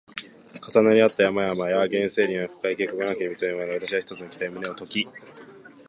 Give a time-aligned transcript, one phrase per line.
[0.67, 5.07] 重なり合った山々や原生林や深い渓谷の秋に見とれながらも、わたしは一つの期待に胸をとき